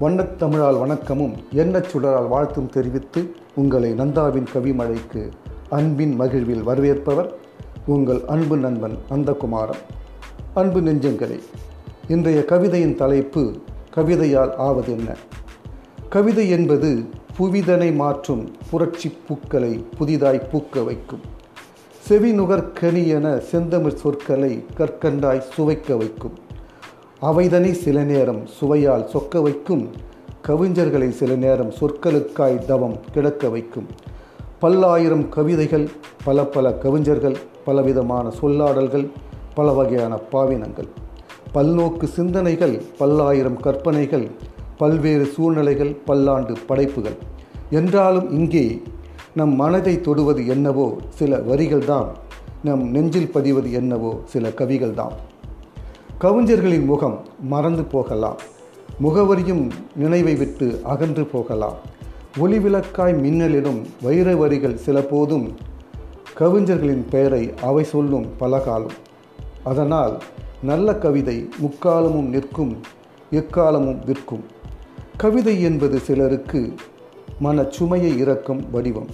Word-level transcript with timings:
வண்ணத்தமிழால் 0.00 0.78
வணக்கமும் 0.78 1.32
எண்ணச் 1.52 1.88
சுடரால் 1.92 2.28
வாழ்த்தும் 2.28 2.68
தெரிவித்து 2.68 3.34
உங்களை 3.54 3.92
நந்தாவின் 3.92 4.46
கவிமழைக்கு 4.54 5.30
அன்பின் 5.70 6.20
மகிழ்வில் 6.20 6.62
வரவேற்பவர் 6.62 7.32
உங்கள் 7.86 8.20
அன்பு 8.26 8.56
நண்பன் 8.56 8.96
நந்தகுமாரன் 9.10 9.82
அன்பு 10.54 10.80
நெஞ்சங்களே 10.80 11.38
இன்றைய 12.08 12.44
கவிதையின் 12.44 12.94
தலைப்பு 12.94 13.60
கவிதையால் 13.94 14.54
ஆவதென்ன 14.58 15.16
கவிதை 16.08 16.48
என்பது 16.48 17.04
புவிதனை 17.38 17.94
மாற்றும் 17.94 18.50
புரட்சி 18.70 19.12
பூக்களை 19.28 19.84
புதிதாய் 19.98 20.46
பூக்க 20.52 20.84
வைக்கும். 20.84 21.20
செவிநுகர்கனி 22.08 23.06
என 23.06 23.38
செந்தமிழ் 23.38 23.94
சொற்களை 23.94 24.64
கற்கண்டாய் 24.76 25.42
சுவைக்க 25.56 25.96
வைக்கும். 25.96 26.48
அவைதனை 27.20 27.72
சில 27.72 28.02
நேரம் 28.02 28.46
சுவையால் 28.46 29.08
சொக்க 29.12 29.42
வைக்கும். 29.42 29.88
கவிஞர்களை 30.46 31.08
சில 31.08 31.34
நேரம் 31.34 31.70
சொற்களுக்காய் 31.70 32.64
தவம் 32.64 32.96
கிடக்க 33.12 33.48
வைக்கும். 33.48 33.86
பல்லாயிரம் 34.58 35.28
கவிதைகள் 35.28 35.88
பல 36.24 36.44
பல 36.44 36.72
கவிஞர்கள் 36.72 37.36
பலவிதமான 37.64 38.32
சொல்லாடல்கள் 38.42 39.08
பல 39.54 39.72
வகையான 39.72 40.18
பாவினங்கள். 40.32 40.88
பல்நோக்கு 41.54 42.04
சிந்தனைகள் 42.04 42.82
பல்லாயிரம் 42.98 43.60
கற்பனைகள் 43.60 44.28
பல்வேறு 44.76 45.24
சூழ்நிலைகள் 45.24 45.96
பல்லாண்டு 46.04 46.54
படைப்புகள். 46.66 47.16
என்றாலும் 47.70 48.30
இங்கே 48.30 48.82
நம் 49.34 49.54
மனதை 49.54 50.00
தொடுவது 50.00 50.46
என்னவோ 50.46 50.96
சில 51.08 51.36
வரிகள்தான் 51.36 52.06
நம் 52.64 52.90
நெஞ்சில் 52.90 53.30
பதிவது 53.34 53.72
என்னவோ 53.72 54.20
சில 54.24 54.48
கவிகள்தான் 54.48 55.12
கவிஞர்களின் 56.20 56.84
முகம் 56.84 57.20
மறந்து 57.40 57.84
போகலாம். 57.84 58.38
முகவரியும் 59.02 59.70
நினைவை 59.96 60.34
விட்டு 60.34 60.80
அகன்று 60.84 61.24
போகலாம். 61.24 61.74
ஒளிவிளக்காய் 62.40 63.20
மின்னலிடும் 63.20 63.86
வைர 64.02 64.36
வரிகள் 64.36 64.76
சில 64.76 65.00
போதும் 65.00 65.54
கவிஞர்களின் 66.34 67.06
பெயரை 67.10 67.54
அவை 67.62 67.84
சொல்லும் 67.84 68.26
பலகாலம். 68.36 68.90
அதனால் 69.64 70.18
நல்ல 70.62 70.94
கவிதை 70.94 71.48
முக்காலமும் 71.58 72.28
நிற்கும் 72.28 72.76
எக்காலமும் 73.30 74.04
விற்கும். 74.04 74.44
கவிதை 75.16 75.62
என்பது 75.62 75.98
சிலருக்கு 75.98 76.74
மன 77.38 77.66
சுமையை 77.68 78.18
இறக்கும் 78.18 78.70
வடிவம். 78.70 79.08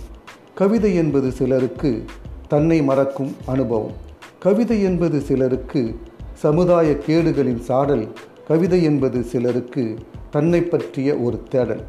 கவிதை 0.55 0.95
என்பது 0.95 1.31
சிலருக்கு 1.31 2.05
தன்னை 2.49 2.83
மறக்கும் 2.83 3.37
அனுபவம். 3.47 3.93
கவிதை 4.39 4.83
என்பது 4.83 5.21
சிலருக்கு 5.21 5.99
சமுதாய 6.37 6.97
கேடுகளின் 7.07 7.59
சாடல் 7.59 8.09
கவிதை 8.47 8.83
என்பது 8.83 9.23
சிலருக்கு 9.23 9.97
தன்னை 10.31 10.63
பற்றிய 10.63 11.17
ஒரு 11.17 11.43
தேடல். 11.51 11.85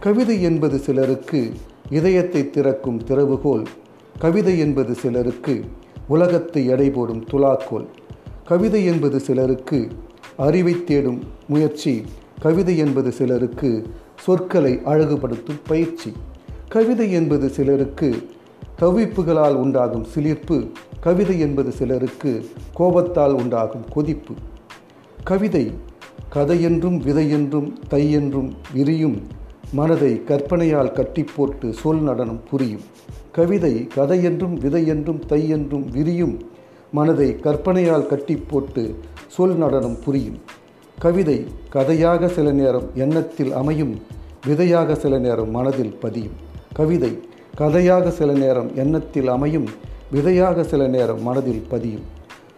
கவிதை 0.00 0.42
என்பது 0.42 0.78
சிலருக்கு 0.78 1.52
இதயத்தை 1.90 2.50
திறக்கும் 2.50 3.02
திறவுகோல். 3.04 3.66
கவிதை 4.18 4.58
என்பது 4.58 4.94
சிலருக்கு 4.94 5.64
உலகத்தை 6.08 6.66
எடை 6.66 6.90
போடும் 6.90 7.24
துலாக்கோல். 7.24 7.86
கவிதை 8.44 8.84
என்பது 8.84 9.20
சிலருக்கு 9.20 9.88
அறிவை 10.36 10.84
தேடும் 10.84 11.22
முயற்சி. 11.46 12.04
கவிதை 12.40 12.76
என்பது 12.76 13.12
சிலருக்கு 13.12 13.86
சொற்களை 14.20 14.80
அழகுபடுத்தும் 14.84 15.60
பயிற்சி. 15.66 16.12
கவிதை 16.68 17.12
என்பது 17.12 17.48
சிலருக்கு 17.48 18.28
தவிப்புகளால் 18.80 19.54
உண்டாகும் 19.54 20.04
சிலிர்ப்பு. 20.04 20.70
கவிதை 21.06 21.34
என்பது 21.40 21.70
சிலருக்கு 21.72 22.30
கோபத்தால் 22.74 23.34
உண்டாகும் 23.40 23.84
கொதிப்பு. 23.94 24.34
கவிதை 25.24 25.62
கதையென்றும் 26.34 26.96
விதையென்றும் 27.08 27.68
தையென்றும் 27.90 28.48
விரியும் 28.74 29.18
மனதை 29.72 30.10
கற்பனையால் 30.24 30.92
கட்டி 30.92 31.24
போட்டு 31.36 31.72
சொல் 31.82 32.02
நடனம் 32.08 32.40
புரியும். 32.50 32.84
கவிதை 33.32 33.72
கதையென்றும் 33.96 34.56
விதையென்றும் 34.64 35.20
தையென்றும் 35.28 35.86
விரியும் 35.96 36.34
மனதை 36.90 37.30
கற்பனையால் 37.46 38.06
கட்டி 38.06 38.36
போட்டு 38.36 38.84
சொல் 39.28 39.56
நடனம் 39.56 39.98
புரியும். 40.04 40.38
கவிதை 40.98 41.38
கதையாக 41.70 42.28
சில 42.28 42.50
நேரம் 42.60 42.88
எண்ணத்தில் 42.94 43.52
அமையும் 43.52 43.96
விதையாக 44.46 44.94
சில 44.94 45.18
நேரம் 45.18 45.50
மனதில் 45.50 45.96
பதியும். 46.04 46.38
கவிதை 46.72 47.12
கதையாக 47.54 48.10
சில 48.10 48.32
நேரம் 48.44 48.72
எண்ணத்தில் 48.74 49.28
அமையும் 49.28 49.68
விதையாக 50.10 50.64
சில 50.64 50.86
நேரம் 50.86 51.22
மனதில் 51.22 51.66
பதியும். 51.68 52.02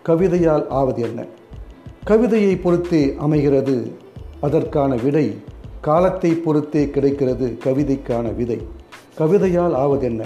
கவிதையால் 0.06 0.66
ஆவது 0.69 1.03
என்ன? 1.03 1.25
கவிதையை 2.04 2.56
பொறுத்தே 2.56 3.14
அமைகிறது 3.19 3.92
அதற்கான 4.41 4.94
விடை 4.94 5.36
காலத்தை 5.81 6.34
பொறுத்தே 6.34 6.91
கிடைக்கிறது 6.91 7.59
கவிதைக்கான 7.64 8.34
விதை 8.34 8.62
கவிதையால் 9.19 9.75
ஆவதென்ன 9.75 10.25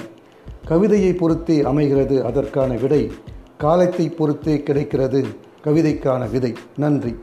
கவிதையை 0.65 1.13
பொறுத்தே 1.13 1.63
அமைகிறது 1.63 2.25
அதற்கான 2.25 2.75
விடை 2.75 3.11
காலத்தை 3.59 4.09
பொறுத்தே 4.09 4.63
கிடைக்கிறது 4.63 5.25
கவிதைக்கான 5.65 6.31
விதை 6.31 6.53
நன்றி. 6.77 7.17